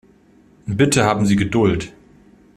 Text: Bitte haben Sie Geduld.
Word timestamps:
Bitte 0.65 1.05
haben 1.05 1.27
Sie 1.27 1.35
Geduld. 1.35 1.93